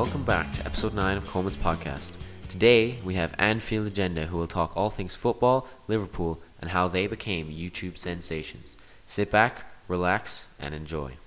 [0.00, 2.12] Hello and welcome back to episode 9 of Coleman's podcast.
[2.48, 7.06] Today we have Anfield Agenda who will talk all things football, Liverpool, and how they
[7.06, 8.78] became YouTube sensations.
[9.04, 11.18] Sit back, relax, and enjoy.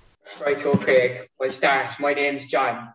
[0.44, 2.00] Right, so Craig, we'll start.
[2.00, 2.92] My name's John.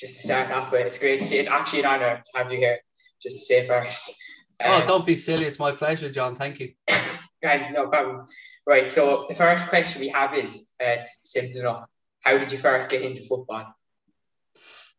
[0.00, 1.36] Just to start off with, it's great to see.
[1.36, 2.78] It's actually an honour to have you here.
[3.22, 4.16] Just to say first.
[4.64, 5.44] Oh, Um, don't be silly.
[5.44, 6.36] It's my pleasure, John.
[6.36, 6.72] Thank you.
[7.42, 8.28] Guys, no problem.
[8.66, 11.84] Right, so the first question we have is uh, it's simple enough.
[12.20, 13.74] How did you first get into football?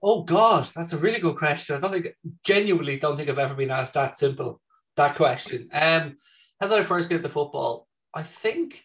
[0.06, 1.78] Oh God, that's a really good question.
[1.78, 2.08] I don't think,
[2.44, 4.60] genuinely, don't think I've ever been asked that simple
[4.98, 5.70] that question.
[5.72, 6.18] Um,
[6.60, 7.88] how did I first get into football?
[8.14, 8.84] I think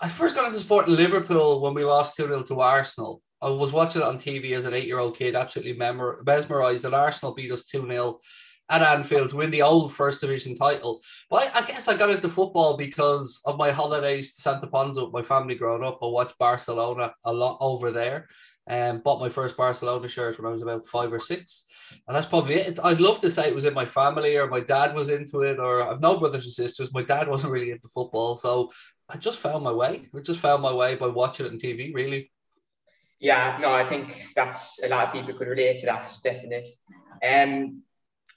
[0.00, 3.22] I first got into sport in Liverpool when we lost two 0 to Arsenal.
[3.40, 7.34] I was watching it on TV as an eight-year-old kid, absolutely memor- mesmerised that Arsenal
[7.34, 8.18] beat us two 0
[8.70, 11.00] at Anfield to win the old First Division title.
[11.30, 15.04] But I, I guess I got into football because of my holidays to Santa Ponza
[15.04, 15.98] with my family growing up.
[16.02, 18.28] I watched Barcelona a lot over there
[18.68, 21.64] and bought my first Barcelona shirt when I was about five or six.
[22.06, 22.78] And that's probably it.
[22.84, 25.58] I'd love to say it was in my family or my dad was into it,
[25.58, 26.92] or I've no brothers and sisters.
[26.92, 28.36] My dad wasn't really into football.
[28.36, 28.70] So
[29.08, 30.08] I just found my way.
[30.14, 32.30] I just found my way by watching it on TV, really.
[33.18, 36.78] Yeah, no, I think that's a lot of people could relate to that, definitely.
[37.26, 37.82] Um,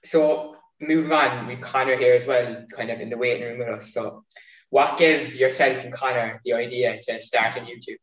[0.02, 3.68] so moving on, we've Connor here as well, kind of in the waiting room with
[3.68, 3.94] us.
[3.94, 4.24] So,
[4.70, 7.98] what gave yourself and Connor the idea to start on YouTube?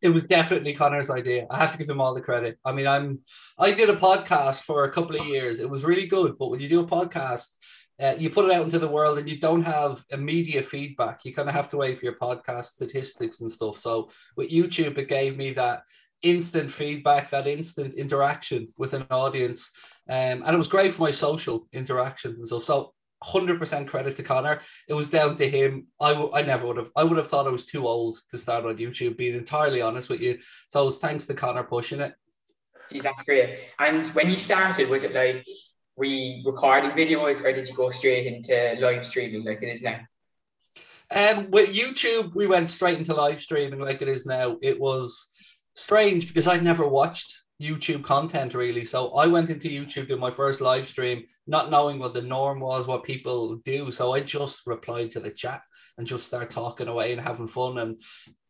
[0.00, 1.46] It was definitely Connor's idea.
[1.50, 2.58] I have to give him all the credit.
[2.64, 3.20] I mean, I'm
[3.58, 5.60] I did a podcast for a couple of years.
[5.60, 7.48] It was really good, but when you do a podcast,
[8.00, 11.24] uh, you put it out into the world and you don't have immediate feedback.
[11.24, 13.78] You kind of have to wait for your podcast statistics and stuff.
[13.78, 15.82] So with YouTube, it gave me that
[16.22, 19.70] instant feedback, that instant interaction with an audience,
[20.08, 22.64] um, and it was great for my social interactions and stuff.
[22.64, 22.92] So
[23.24, 24.60] 100% credit to Connor.
[24.88, 25.88] It was down to him.
[26.00, 28.38] I, w- I never would have, I would have thought I was too old to
[28.38, 30.38] start on YouTube, being entirely honest with you.
[30.68, 32.14] So it was thanks to Connor pushing it.
[32.92, 33.58] Gee, that's great.
[33.78, 35.44] And when you started, was it like
[36.00, 40.00] you recording videos or did you go straight into live streaming like it is now?
[41.10, 44.58] Um, with YouTube, we went straight into live streaming like it is now.
[44.62, 45.28] It was
[45.74, 48.84] strange because I'd never watched YouTube content really.
[48.84, 52.60] So I went into YouTube did my first live stream, not knowing what the norm
[52.60, 53.90] was, what people do.
[53.90, 55.62] So I just replied to the chat
[55.96, 57.78] and just start talking away and having fun.
[57.78, 58.00] And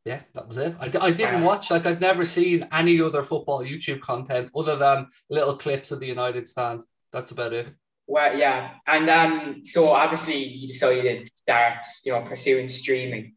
[0.04, 0.74] yeah, that was it.
[0.78, 5.06] I, I didn't watch like I'd never seen any other football YouTube content other than
[5.30, 6.82] little clips of the United stand.
[7.12, 7.68] That's about it.
[8.06, 11.74] Well, yeah, and um, so obviously you decided to start,
[12.06, 13.34] you know, pursuing streaming.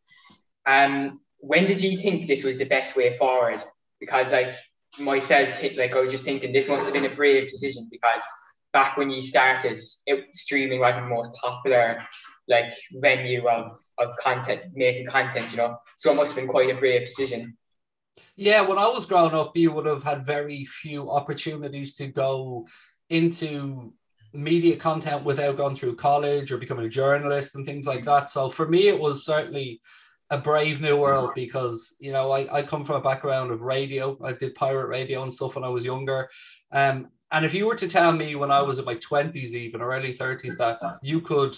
[0.66, 3.62] Um, when did you think this was the best way forward?
[4.00, 4.56] Because like
[5.00, 8.24] myself, like I was just thinking this must have been a brave decision because
[8.74, 11.98] back when you started, it, streaming wasn't the most popular
[12.48, 15.78] like venue of, of content, making content, you know.
[15.98, 17.58] So it must have been quite a brave decision.
[18.36, 22.68] Yeah, when I was growing up, you would have had very few opportunities to go
[23.10, 23.94] into
[24.34, 28.06] media content without going through college or becoming a journalist and things like mm.
[28.06, 28.30] that.
[28.30, 29.82] So for me, it was certainly
[30.32, 34.18] a brave new world because you know I, I come from a background of radio.
[34.24, 36.30] I did pirate radio and stuff when I was younger.
[36.72, 39.82] Um, and if you were to tell me when I was in my twenties, even
[39.82, 41.56] or early thirties, that you could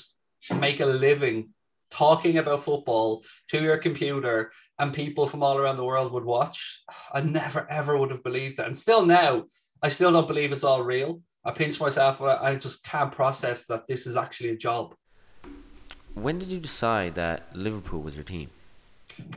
[0.60, 1.50] make a living
[1.92, 6.82] talking about football to your computer and people from all around the world would watch,
[7.14, 8.68] I never ever would have believed that.
[8.68, 9.46] And still now,
[9.84, 11.22] I still don't believe it's all real.
[11.46, 12.22] I pinch myself.
[12.22, 14.96] I just can't process that this is actually a job.
[16.16, 18.50] When did you decide that Liverpool was your team?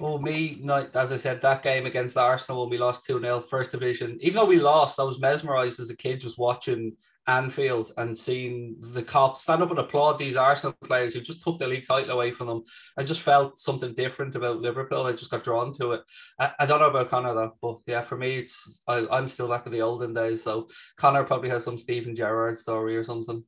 [0.00, 3.40] Oh, me, no, as I said, that game against Arsenal when we lost 2 0,
[3.42, 7.92] first division, even though we lost, I was mesmerised as a kid just watching Anfield
[7.96, 11.66] and seeing the cops stand up and applaud these Arsenal players who just took the
[11.66, 12.62] league title away from them.
[12.96, 15.06] I just felt something different about Liverpool.
[15.06, 16.02] I just got drawn to it.
[16.38, 19.48] I, I don't know about Connor though, but yeah, for me, it's I, I'm still
[19.48, 20.42] back in the olden days.
[20.42, 20.68] So
[20.98, 23.42] Connor probably has some Steven Gerrard story or something.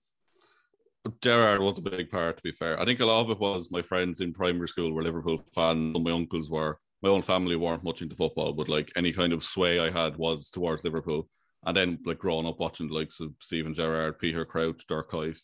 [1.22, 2.78] Gerrard was a big part, to be fair.
[2.80, 5.94] I think a lot of it was my friends in primary school were Liverpool fans,
[5.94, 6.78] and my uncles were.
[7.02, 10.16] My own family weren't much into football, but like any kind of sway I had
[10.16, 11.28] was towards Liverpool.
[11.64, 15.38] And then, like growing up watching the likes of Steven Gerrard, Peter Crouch, Dirk Kuyt,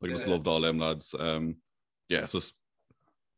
[0.00, 0.32] like I just Yeah.
[0.34, 1.14] loved all them lads.
[1.18, 1.56] Um,
[2.08, 2.54] yeah, it's just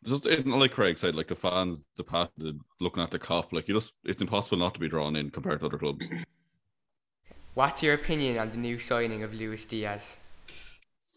[0.05, 3.69] just it, like Craig said, like the fans, the passion, looking at the Kop, like
[3.69, 6.07] you just it's impossible not to be drawn in compared to other clubs.
[7.55, 10.22] What's your opinion on the new signing of Luis Diaz?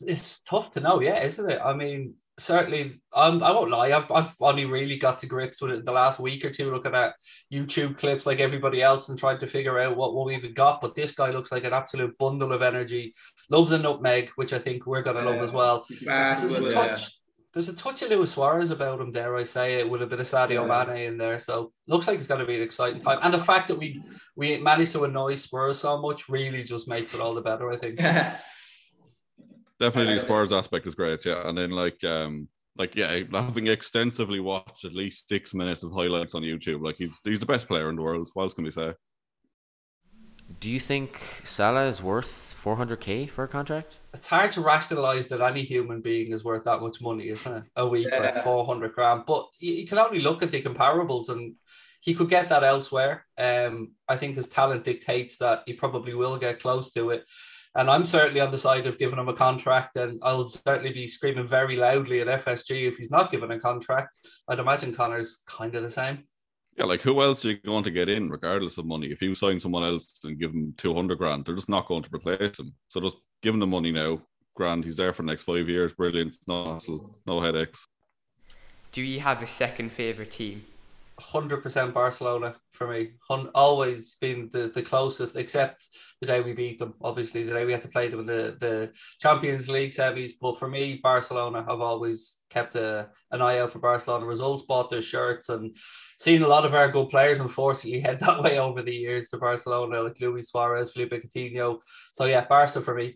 [0.01, 1.59] It's tough to know, yeah, isn't it?
[1.63, 3.91] I mean, certainly, um, I won't lie.
[3.91, 6.95] I've I've only really got to grips with it the last week or two, looking
[6.95, 7.15] at
[7.51, 10.81] YouTube clips like everybody else and trying to figure out what, what we even got.
[10.81, 13.13] But this guy looks like an absolute bundle of energy.
[13.49, 15.85] Loves a nutmeg, which I think we're gonna love as well.
[15.89, 17.11] Just a touch,
[17.55, 20.19] there's a touch of Luis Suarez about him, dare I say it, with a bit
[20.19, 20.85] of Sadio Yeah.
[20.85, 21.39] Mane in there.
[21.39, 23.19] So looks like it's going to be an exciting time.
[23.21, 24.03] And the fact that we
[24.35, 27.77] we managed to annoy Spurs so much really just makes it all the better, I
[27.77, 28.01] think.
[29.79, 31.47] Definitely, Uh, Spurs aspect is great, yeah.
[31.47, 36.33] And then like um like yeah, having extensively watched at least six minutes of highlights
[36.35, 38.29] on YouTube, like he's he's the best player in the world.
[38.33, 38.93] What else can we say?
[40.59, 42.27] Do you think Salah is worth
[42.63, 43.95] 400k for a contract?
[44.13, 47.63] It's hard to rationalize that any human being is worth that much money, isn't it?
[47.75, 48.41] A week, like Yeah.
[48.43, 49.23] 400 grand.
[49.25, 51.55] But you, you can only look at the comparables and
[51.99, 53.25] he could get that elsewhere.
[53.37, 57.25] Um, I think his talent dictates that he probably will get close to it.
[57.75, 61.07] And I'm certainly on the side of giving him a contract, and I'll certainly be
[61.07, 64.19] screaming very loudly at FSG if he's not given a contract.
[64.47, 66.23] I'd imagine Connor's kind of the same.
[66.77, 69.07] Yeah, like who else are you going to get in regardless of money?
[69.07, 72.03] If you sign someone else and give him two hundred grand, they're just not going
[72.03, 72.73] to replace him.
[72.89, 74.21] So just give him the money now.
[74.55, 75.93] Grand, he's there for the next five years.
[75.93, 76.37] Brilliant.
[76.47, 77.85] No hassle, no headaches.
[78.91, 80.65] Do you have a second favourite team?
[81.17, 83.11] Hundred percent Barcelona for me.
[83.29, 85.87] Always been the, the closest, except
[86.19, 86.93] the day we beat them.
[87.01, 90.31] Obviously, the day we had to play them in the, the Champions League semis.
[90.41, 94.89] But for me, Barcelona, I've always kept a, an eye out for Barcelona results, bought
[94.89, 95.73] their shirts, and
[96.17, 97.39] seen a lot of our good players.
[97.39, 101.79] Unfortunately, head that way over the years to Barcelona, like Luis Suarez, Philippe Coutinho.
[102.13, 103.15] So yeah, Barca for me.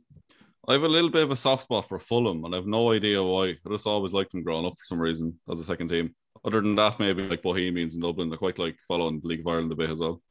[0.70, 2.92] I have a little bit of a soft spot for Fulham, and I have no
[2.92, 3.50] idea why.
[3.50, 6.14] I just always liked them growing up for some reason as a second team.
[6.46, 9.48] Other than that, maybe like Bohemians in Dublin, they're quite like following the League of
[9.48, 10.22] Ireland a bit as well.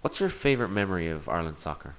[0.00, 1.94] What's your favorite memory of Ireland soccer?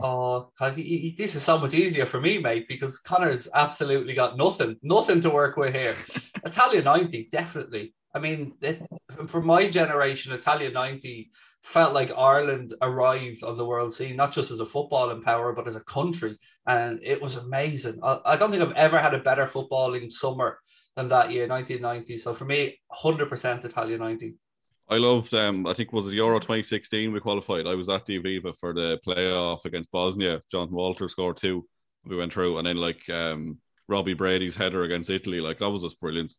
[0.00, 4.14] Oh, God, y- y- this is so much easier for me, mate, because Connor's absolutely
[4.14, 5.94] got nothing, nothing to work with here.
[6.44, 7.94] Italia 90, definitely.
[8.12, 8.86] I mean, it,
[9.26, 11.30] for my generation, Italia 90
[11.66, 15.66] felt like Ireland arrived on the world scene, not just as a footballing power, but
[15.66, 16.36] as a country.
[16.64, 17.98] And it was amazing.
[18.04, 20.60] I, I don't think I've ever had a better footballing summer
[20.94, 22.18] than that year, 1990.
[22.18, 24.34] So for me, 100% Italia 90.
[24.88, 27.66] I loved um I think was it Euro 2016 we qualified.
[27.66, 30.42] I was at the Aviva for the playoff against Bosnia.
[30.48, 31.66] Jonathan Walter scored two.
[32.04, 33.58] We went through and then like um
[33.88, 36.32] Robbie Brady's header against Italy, like that was just brilliant.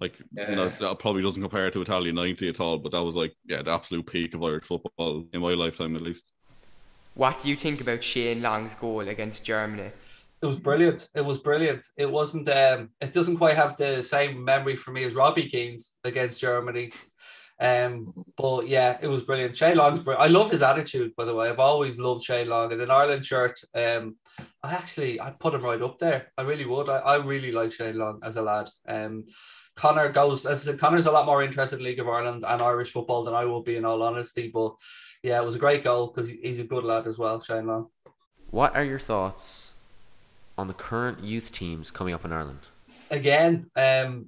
[0.00, 0.26] Like you
[0.56, 0.68] know, Yeah.
[0.80, 3.70] that probably doesn't compare to Italian 90 at all, but that was like yeah, the
[3.70, 6.32] absolute peak of Irish football in my lifetime at least.
[7.14, 9.90] What do you think about Shane Long's goal against Germany?
[10.42, 11.08] It was brilliant.
[11.14, 11.84] It was brilliant.
[11.98, 12.48] It wasn't.
[12.48, 16.92] Um, it doesn't quite have the same memory for me as Robbie Keane's against Germany.
[17.60, 19.56] Um, but yeah, it was brilliant.
[19.56, 20.24] Shane Long's brilliant.
[20.24, 21.48] I love his attitude, by the way.
[21.48, 22.72] I've always loved Shane Long.
[22.72, 24.16] And an Ireland shirt, um,
[24.62, 26.32] I actually I put him right up there.
[26.38, 26.88] I really would.
[26.88, 28.70] I, I really like Shane Long as a lad.
[28.88, 29.24] Um,
[29.76, 30.46] Connor goes.
[30.46, 33.24] As I said, Connor's a lot more interested in League of Ireland and Irish football
[33.24, 34.50] than I will be, in all honesty.
[34.52, 34.74] But
[35.22, 37.88] yeah, it was a great goal because he's a good lad as well, Shane Long.
[38.50, 39.74] What are your thoughts
[40.58, 42.60] on the current youth teams coming up in Ireland?
[43.10, 44.26] again, um,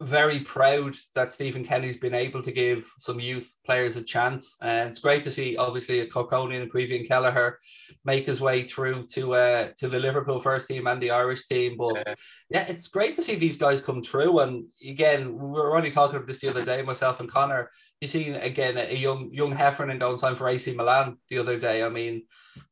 [0.00, 4.90] very proud that Stephen Kenny's been able to give some youth players a chance, and
[4.90, 7.58] it's great to see obviously a Corkonian and Caoimhín Kelleher
[8.04, 11.76] make his way through to uh, to the Liverpool first team and the Irish team.
[11.78, 12.18] But
[12.50, 14.40] yeah, it's great to see these guys come through.
[14.40, 17.70] And again, we were only talking about this the other day, myself and Connor.
[18.00, 21.82] You see again a young young Heffernan going time for AC Milan the other day.
[21.82, 22.24] I mean,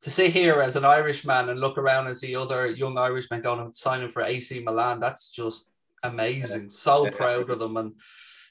[0.03, 3.61] to sit here as an Irishman and look around and see other young Irishmen going
[3.61, 5.74] and signing for AC Milan, that's just
[6.05, 6.71] amazing.
[6.71, 7.77] So proud of them.
[7.77, 7.93] And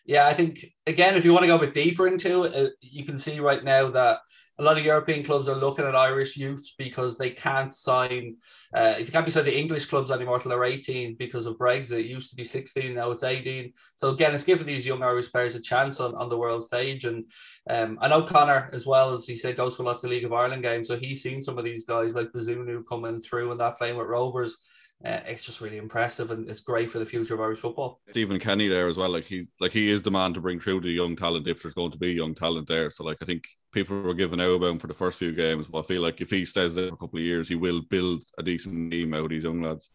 [0.05, 2.69] yeah, I think again, if you want to go a bit deeper into it, uh,
[2.81, 4.19] you can see right now that
[4.60, 8.36] a lot of European clubs are looking at Irish youth because they can't sign,
[8.75, 12.01] uh, they can't be signed to English clubs anymore till they're 18 because of Brexit.
[12.01, 13.74] It used to be 16, now it's 18.
[13.95, 17.05] So again, it's giving these young Irish players a chance on, on the world stage.
[17.05, 17.25] And
[17.67, 20.33] um, I know Connor as well, as he said, goes to lots of League of
[20.33, 20.88] Ireland games.
[20.88, 24.07] So he's seen some of these guys like Bazunu coming through and that playing with
[24.07, 24.60] Rovers.
[25.05, 28.00] Uh, it's just really impressive and it's great for the future of Irish football.
[28.07, 29.10] Stephen Kenny there as well.
[29.10, 31.74] Like he like he is the man to bring through the young talent if there's
[31.74, 32.89] going to be young talent there.
[32.89, 35.67] So like I think people were giving out about him for the first few games,
[35.67, 37.81] but I feel like if he stays there for a couple of years, he will
[37.81, 39.89] build a decent team out of these young lads.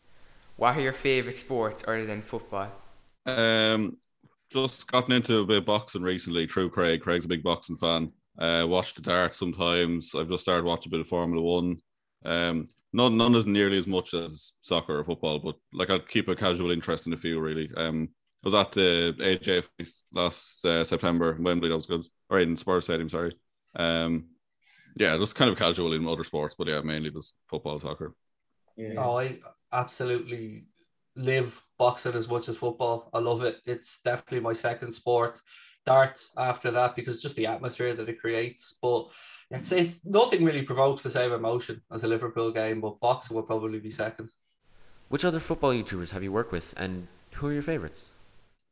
[0.56, 2.70] What are your favourite sports other than football?
[3.24, 3.96] Um,
[4.50, 7.00] just gotten into a bit of boxing recently True, Craig.
[7.00, 8.12] Craig's a big boxing fan.
[8.38, 10.14] Uh, watch the darts sometimes.
[10.14, 11.78] I've just started watching a bit of Formula One.
[12.24, 16.28] Um, none, none as nearly as much as soccer or football, but like I'll keep
[16.28, 17.70] a casual interest in a few really.
[17.76, 18.08] Um,
[18.44, 19.64] I was at the AJ
[20.12, 21.68] last uh, September in Wembley.
[21.68, 22.06] That was good.
[22.30, 23.36] Or in Spurs Stadium, sorry.
[23.74, 24.26] Um,
[24.96, 28.14] yeah, just kind of casual in other sports, but yeah, mainly just football, soccer.
[28.76, 28.94] Yeah.
[28.98, 29.38] Oh, I
[29.72, 30.68] absolutely
[31.16, 33.10] live boxing as much as football.
[33.12, 33.58] I love it.
[33.66, 35.40] It's definitely my second sport.
[35.88, 38.74] Darts after that because just the atmosphere that it creates.
[38.82, 39.10] But
[39.50, 42.82] it's, it's nothing really provokes the same emotion as a Liverpool game.
[42.82, 44.30] But boxing will probably be second.
[45.08, 48.06] Which other football YouTubers have you worked with, and who are your favorites?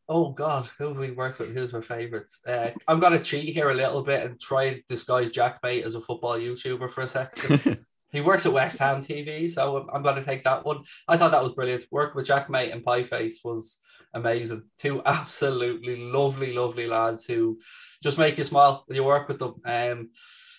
[0.09, 1.55] Oh God, who have we worked with?
[1.55, 2.43] Who's my favourites?
[2.47, 5.95] Uh, I'm gonna cheat here a little bit and try and disguise Jack Mate as
[5.95, 7.79] a football YouTuber for a second.
[8.13, 10.85] he works at West Ham TV, so I'm, I'm gonna take that one.
[11.09, 11.87] I thought that was brilliant.
[11.91, 13.79] Working with Jack Mate and Pieface was
[14.15, 14.65] amazing.
[14.79, 17.59] Two absolutely lovely, lovely lads who
[18.03, 19.55] just make you smile when you work with them.
[19.65, 20.11] Um,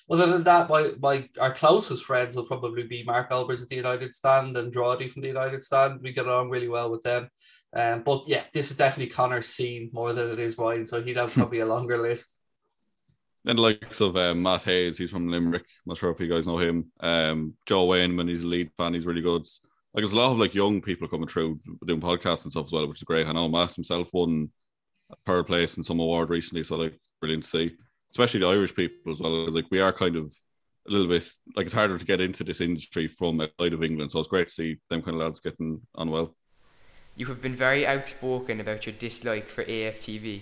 [0.10, 3.76] other than that, my, my our closest friends will probably be Mark Albers at the
[3.76, 6.00] United Stand and Drawdy from the United Stand.
[6.02, 7.30] We get along really well with them.
[7.74, 11.18] Um, but yeah, this is definitely Connor's scene more than it is mine, so he'd
[11.18, 12.40] have probably a longer list.
[13.48, 15.62] And the likes of um, Matt Hayes, he's from Limerick.
[15.62, 16.92] I'm not sure if you guys know him.
[17.00, 19.48] Um, Joe Wayne, when he's a lead fan, he's really good.
[19.94, 22.72] Like there's a lot of like young people coming through doing podcasts and stuff as
[22.74, 23.26] well, which is great.
[23.26, 24.50] I know Matt himself won
[25.26, 27.72] third place in some award recently, so like brilliant to see.
[28.12, 29.50] Especially the Irish people as well.
[29.50, 30.34] Like we are kind of
[30.86, 31.24] a little bit
[31.56, 34.50] like it's harder to get into this industry from outside of England, so it's great
[34.50, 36.36] to see them kind of lads getting on well.
[37.16, 40.42] You have been very outspoken about your dislike for AFTV.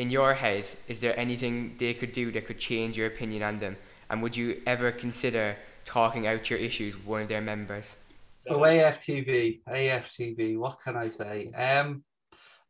[0.00, 3.58] In your head, is there anything they could do that could change your opinion on
[3.58, 3.76] them?
[4.08, 7.96] And would you ever consider talking out your issues with one of their members?
[8.38, 11.48] So AFTV, AFTV, what can I say?
[11.48, 12.02] Um,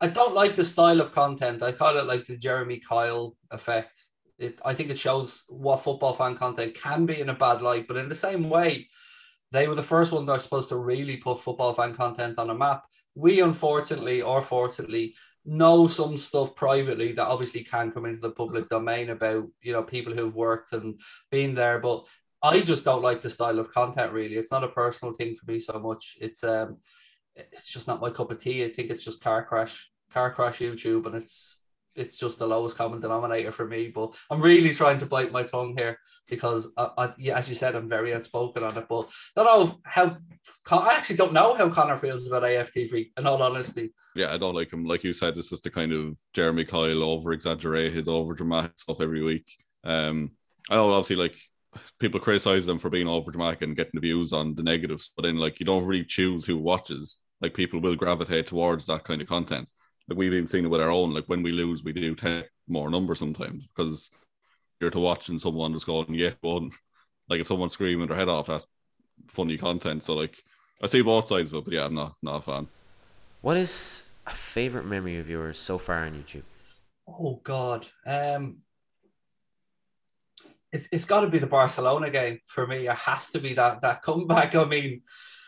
[0.00, 1.62] I don't like the style of content.
[1.62, 4.06] I call it like the Jeremy Kyle effect.
[4.36, 7.86] It, I think it shows what football fan content can be in a bad light,
[7.86, 8.88] but in the same way,
[9.52, 12.50] they were the first ones that are supposed to really put football fan content on
[12.50, 12.84] a map.
[13.14, 18.68] We unfortunately or fortunately know some stuff privately that obviously can come into the public
[18.68, 21.80] domain about you know people who've worked and been there.
[21.80, 22.06] But
[22.42, 24.36] I just don't like the style of content really.
[24.36, 26.16] It's not a personal thing for me so much.
[26.20, 26.78] It's um
[27.34, 28.64] it's just not my cup of tea.
[28.64, 31.59] I think it's just car crash, car crash YouTube, and it's
[31.96, 33.88] it's just the lowest common denominator for me.
[33.88, 37.54] But I'm really trying to bite my tongue here because, I, I, yeah, as you
[37.54, 38.86] said, I'm very outspoken on it.
[38.88, 40.16] But I don't know how.
[40.70, 43.12] I actually don't know how Connor feels about AFTV.
[43.16, 44.84] In all honesty, yeah, I don't like him.
[44.84, 49.00] Like you said, it's just the kind of Jeremy Kyle over exaggerated, over dramatic stuff
[49.00, 49.46] every week.
[49.84, 50.32] Um,
[50.70, 51.36] I obviously like
[51.98, 55.22] people criticize them for being over dramatic and getting the views on the negatives, but
[55.22, 57.18] then like you don't really choose who watches.
[57.40, 59.68] Like people will gravitate towards that kind of content.
[60.10, 61.14] Like we've even seen it with our own.
[61.14, 64.10] Like when we lose, we do take more numbers sometimes because
[64.80, 66.70] you're to watching someone just going, "Yes, one."
[67.28, 68.66] Like if someone's screaming their head off, that's
[69.28, 70.02] funny content.
[70.02, 70.42] So like
[70.82, 72.66] I see both sides of it, but yeah, I'm not not a fan.
[73.40, 76.42] What is a favorite memory of yours so far on YouTube?
[77.06, 78.62] Oh God, um,
[80.72, 82.88] it's it's got to be the Barcelona game for me.
[82.88, 84.54] It has to be that that comeback.
[84.56, 85.02] I mean,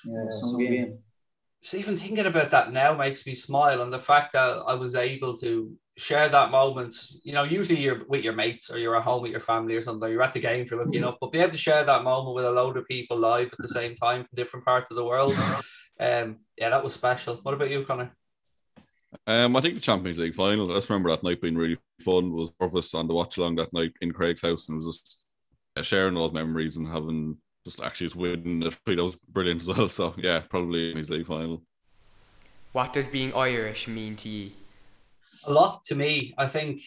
[0.05, 0.99] yeah, some game
[1.63, 4.97] so even thinking about that now makes me smile and the fact that I was
[4.97, 9.05] able to share that moment, you know, usually you're with your mates or you're at
[9.05, 11.31] home with your family or something, you're at the game if you're lucky enough, but
[11.31, 13.95] be able to share that moment with a load of people live at the same
[13.95, 15.33] time from different parts of the world.
[16.01, 17.39] Um, yeah, that was special.
[17.45, 18.13] What about you, Connor?
[19.27, 20.71] Um, I think the Champions League final.
[20.73, 22.27] I just remember that night being really fun.
[22.27, 25.23] It was nervous on the watch along that night in Craig's house, and was just
[25.77, 28.79] yeah, sharing those memories and having just actually just winning it.
[28.87, 29.89] That was brilliant as well.
[29.89, 31.63] So yeah, probably in his league final.
[32.73, 34.51] What does being Irish mean to you?
[35.45, 36.35] A lot to me.
[36.39, 36.83] I think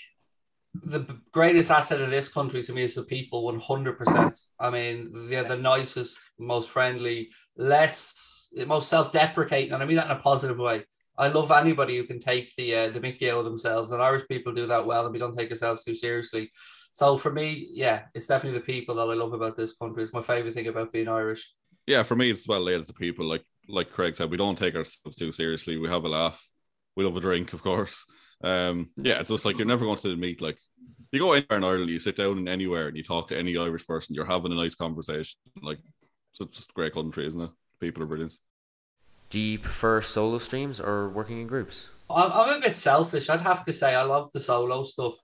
[0.83, 5.43] the greatest asset of this country to me is the people 100% i mean they're
[5.43, 10.83] the nicest most friendly less most self-deprecating and i mean that in a positive way
[11.17, 14.27] i love anybody who can take the uh, the mickey out of themselves and irish
[14.27, 16.51] people do that well and we don't take ourselves too seriously
[16.95, 20.01] so for me, yeah, it's definitely the people that I love about this country.
[20.01, 21.53] It's my favorite thing about being Irish.
[21.85, 23.25] Yeah, for me, it's well laid as the people.
[23.27, 25.75] Like like Craig said, we don't take ourselves too seriously.
[25.75, 26.41] We have a laugh.
[26.95, 28.05] We love a drink, of course.
[28.41, 30.57] Um, yeah, it's just like you're never going to meet like
[31.11, 33.57] you go anywhere in Ireland, you sit down in anywhere and you talk to any
[33.57, 35.37] Irish person, you're having a nice conversation.
[35.61, 35.79] Like
[36.31, 37.49] it's just a great country, isn't it?
[37.81, 38.35] People are brilliant.
[39.29, 41.89] Do you prefer solo streams or working in groups?
[42.09, 43.29] I'm, I'm a bit selfish.
[43.29, 45.15] I'd have to say I love the solo stuff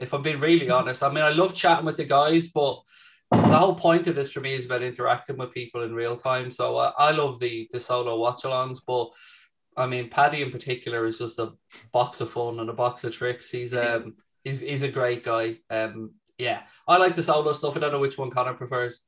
[0.00, 1.02] if I'm being really honest.
[1.02, 2.80] I mean, I love chatting with the guys, but
[3.30, 6.50] the whole point of this for me is about interacting with people in real time.
[6.50, 9.10] So I, I love the the solo watch alongs, but
[9.76, 11.52] I mean, Paddy in particular is just a
[11.92, 13.50] box of fun and a box of tricks.
[13.50, 15.58] He's um he's he's a great guy.
[15.68, 17.76] Um, yeah, I like the solo stuff.
[17.76, 19.04] I don't know which one Connor prefers.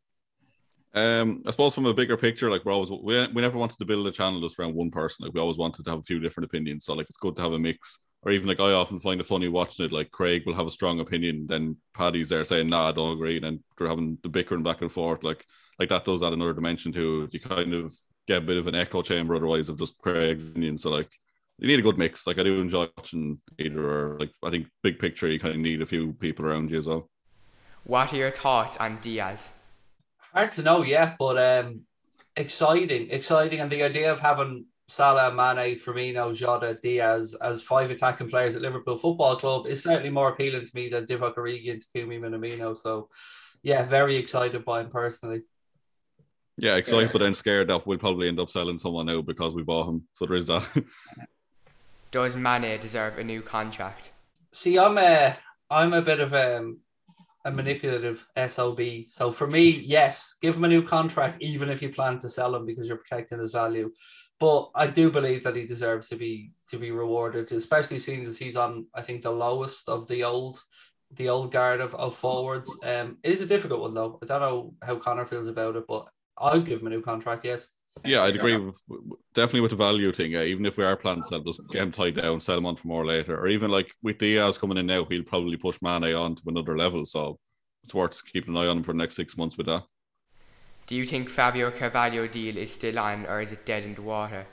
[0.95, 3.85] Um, I suppose from a bigger picture, like we're always we, we never wanted to
[3.87, 5.25] build a channel just around one person.
[5.25, 6.85] Like we always wanted to have a few different opinions.
[6.85, 9.26] So like it's good to have a mix or even like I often find it
[9.26, 9.93] funny watching it.
[9.93, 13.41] Like Craig will have a strong opinion, then Paddy's there saying, "Nah, I don't agree,"
[13.43, 15.23] and they're having the bickering back and forth.
[15.23, 15.45] Like
[15.79, 17.35] like that does add another dimension to it.
[17.35, 17.95] You kind of
[18.29, 20.79] get a bit of an echo chamber otherwise of just Craig's opinion.
[20.79, 21.11] So like
[21.59, 22.26] you need a good mix.
[22.26, 23.85] Like I do enjoy watching either.
[23.85, 26.79] Or like I think big picture, you kind of need a few people around you
[26.79, 27.09] as well.
[27.85, 29.52] What are your thoughts on Diaz?
[30.33, 31.81] Hard to know, yeah, but um,
[32.37, 38.29] exciting, exciting, and the idea of having Salah, Mane, Firmino, Jota, Diaz as five attacking
[38.29, 41.83] players at Liverpool Football Club is certainly more appealing to me than Divock Origi and
[41.83, 42.77] Takumi Minamino.
[42.77, 43.09] So,
[43.63, 45.45] yeah, very excited by him personally.
[46.59, 47.13] Yeah, excited, yeah.
[47.13, 50.03] but then scared that we'll probably end up selling someone now because we bought him.
[50.13, 50.85] So there is that.
[52.11, 54.13] Does Mane deserve a new contract?
[54.53, 55.39] See, I'm a,
[55.71, 56.81] I'm a bit of a, um,
[57.47, 58.81] a manipulative SOB.
[59.09, 62.55] So for me, yes, give him a new contract, even if you plan to sell
[62.55, 63.91] him because you're protecting his value.
[64.43, 68.37] But I do believe that he deserves to be to be rewarded, especially seeing as
[68.37, 70.61] he's on, I think, the lowest of the old
[71.13, 72.69] the old guard of, of forwards.
[72.83, 74.19] Um, it is a difficult one though.
[74.21, 77.45] I don't know how Connor feels about it, but I'll give him a new contract.
[77.45, 77.69] Yes.
[78.05, 78.57] Yeah, I'd agree.
[78.57, 78.75] With,
[79.33, 80.33] definitely with the value thing.
[80.33, 82.67] Yeah, even if we are planning to sell, just get him tied down, sell him
[82.67, 85.81] on for more later, or even like with Diaz coming in now, he'll probably push
[85.83, 87.07] Mane on to another level.
[87.07, 87.39] So
[87.85, 89.85] it's worth keeping an eye on him for the next six months with that.
[90.93, 94.03] Do you think Fabio Carvalho deal is still on, or is it dead in the
[94.03, 94.47] water?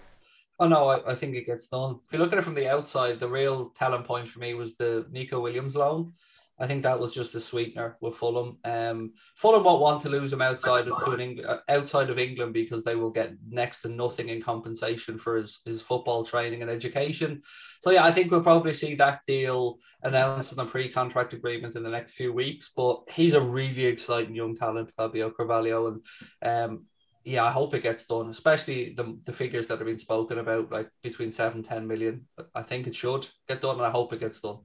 [0.58, 2.00] Oh no, I, I think it gets done.
[2.08, 4.78] If you look at it from the outside, the real telling point for me was
[4.78, 6.14] the Nico Williams loan.
[6.60, 8.58] I think that was just a sweetener with Fulham.
[8.66, 12.84] Um, Fulham won't want to lose him outside of Eng- uh, outside of England because
[12.84, 17.42] they will get next to nothing in compensation for his, his football training and education.
[17.80, 21.84] So yeah, I think we'll probably see that deal announced in the pre-contract agreement in
[21.84, 22.72] the next few weeks.
[22.76, 26.06] But he's a really exciting young talent, Fabio Carvalho, and
[26.42, 26.86] um,
[27.24, 30.72] yeah, I hope it gets done, especially the, the figures that have been spoken about,
[30.72, 32.28] like between seven, 10 million.
[32.56, 34.60] I think it should get done, and I hope it gets done.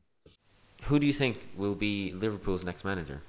[0.86, 3.22] Who do you think will be Liverpool's next manager?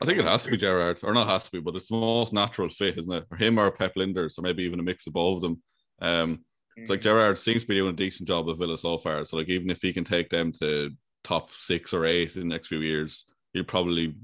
[0.00, 1.96] I think it has to be Gerrard, or not has to be, but it's the
[1.96, 3.26] most natural fit, isn't it?
[3.28, 5.62] For him or Pep Lijnders, or maybe even a mix of both of them.
[6.00, 6.44] Um,
[6.76, 7.04] it's like mm.
[7.04, 9.24] Gerrard seems to be doing a decent job with Villa so far.
[9.24, 10.90] So like even if he can take them to
[11.22, 14.14] top six or eight in the next few years, he'll probably.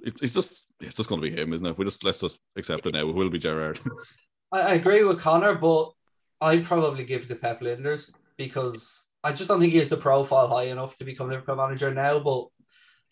[0.00, 1.78] It, it's just it's just going to be him, isn't it?
[1.78, 3.08] We just let's just accept it now.
[3.08, 3.78] It will be Gerrard.
[4.52, 5.92] I, I agree with Connor, but
[6.40, 9.96] I'd probably give it to Pep Lijnders because I just don't think he has the
[9.96, 12.20] profile high enough to become Liverpool manager now.
[12.20, 12.46] But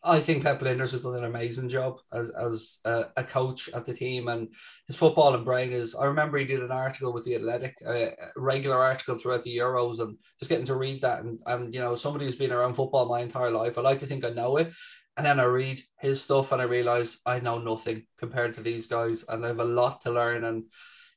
[0.04, 3.86] I think Pep Lijnders has done an amazing job as as a, a, coach at
[3.86, 4.52] the team, and
[4.86, 5.94] his football and brain is.
[5.94, 10.00] I remember he did an article with the Athletic, a regular article throughout the Euros,
[10.00, 13.06] and just getting to read that, and and you know somebody who's been around football
[13.06, 14.72] my entire life, I like to think I know it,
[15.16, 18.86] and then I read his stuff and I realize I know nothing compared to these
[18.86, 20.64] guys, and I have a lot to learn, and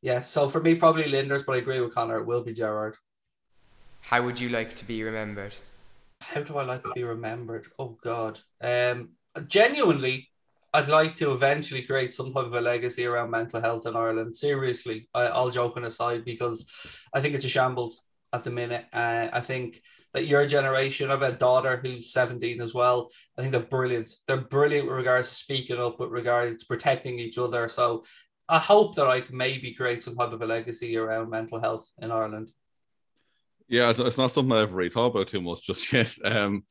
[0.02, 2.96] yeah, so for me probably Lijnders, but I agree with Connor, it will be Gerrard.
[4.08, 5.54] How would you like to be remembered?
[6.22, 7.68] How do I like to be remembered?
[7.78, 8.40] Oh God.
[8.62, 9.10] Um
[9.48, 10.30] genuinely,
[10.74, 14.34] I'd like to eventually create some type of a legacy around mental health in Ireland.
[14.34, 16.72] Seriously, I, all joking aside, because
[17.14, 18.86] I think it's a shambles at the minute.
[18.94, 19.82] Uh, I think
[20.14, 23.10] that your generation, I've a daughter who's 17 as well.
[23.38, 24.10] I think they're brilliant.
[24.26, 27.68] They're brilliant with regards to speaking up, with regards to protecting each other.
[27.68, 28.04] So
[28.48, 31.92] I hope that I can maybe create some type of a legacy around mental health
[32.02, 32.54] in Ireland.
[33.70, 36.14] Yeah, it's not something I've really thought about too much just yet.
[36.24, 36.64] Um,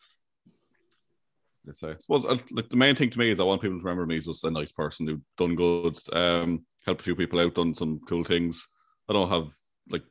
[1.69, 4.07] I suppose uh, like the main thing to me is I want people to remember
[4.07, 7.55] me as just a nice person who done good, um, helped a few people out,
[7.55, 8.67] done some cool things.
[9.09, 9.51] I don't have
[9.91, 10.05] like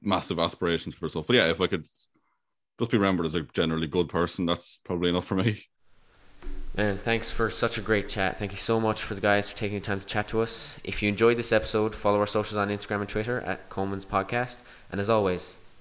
[0.00, 3.88] massive aspirations for stuff, but yeah, if I could just be remembered as a generally
[3.88, 5.64] good person, that's probably enough for me.
[6.76, 8.38] Man, thanks for such a great chat.
[8.38, 10.78] Thank you so much for the guys for taking the time to chat to us.
[10.84, 14.58] If you enjoyed this episode, follow our socials on Instagram and Twitter at Coleman's Podcast.
[14.92, 15.56] And as always,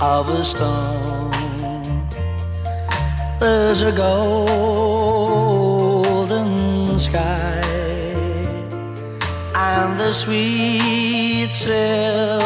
[0.00, 1.30] of a stone.
[3.40, 4.98] There's a golden
[6.98, 7.60] sky
[9.54, 12.37] and the sweet silver